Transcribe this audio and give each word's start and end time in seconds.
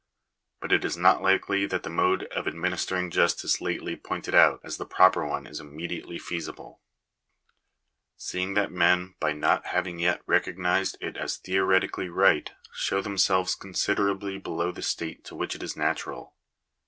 But 0.59 0.71
it 0.71 0.83
is 0.83 0.97
not 0.97 1.21
likely 1.21 1.67
that 1.67 1.83
the 1.83 1.89
mode 1.91 2.23
of 2.35 2.47
administering 2.47 3.11
justice 3.11 3.61
lately 3.61 3.95
pointed 3.95 4.33
out 4.33 4.59
as 4.63 4.77
the 4.77 4.85
proper 4.87 5.27
one 5.27 5.45
is 5.45 5.59
immediately 5.59 6.17
feasible; 6.17 6.81
seeing 8.17 8.55
that 8.55 8.71
men, 8.71 9.13
by 9.19 9.33
not 9.33 9.67
having 9.67 9.99
yet 9.99 10.15
even 10.21 10.25
recognised 10.25 10.97
it 11.01 11.17
as 11.17 11.37
theoretically 11.37 12.09
right, 12.09 12.51
show 12.73 12.99
themselves 13.01 13.53
considerably 13.53 14.39
below 14.39 14.71
the 14.71 14.81
state 14.81 15.23
to 15.25 15.35
which 15.35 15.53
it 15.53 15.61
is 15.61 15.77
natural. 15.77 16.33